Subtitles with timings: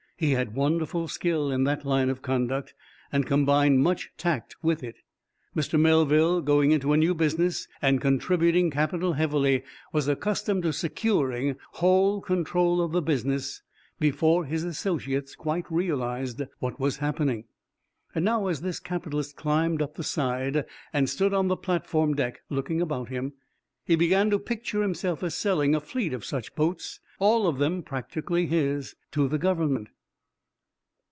[0.17, 2.75] He had wonderful skill in that line of conduct,
[3.11, 4.97] and combined much tact with it.
[5.55, 5.79] Mr.
[5.79, 12.21] Melville, going into a new business, and contributing capital heavily, was accustomed to securing whole
[12.21, 13.63] control of the business
[13.99, 17.45] before his associates quite realized what was happening.
[18.13, 22.79] Now, as this capitalist climbed up the side and stood on the platform deck, looking
[22.79, 23.33] about him,
[23.85, 27.81] he began to picture himself as selling a fleet of such boats all of them
[27.81, 29.87] practically his to the Government.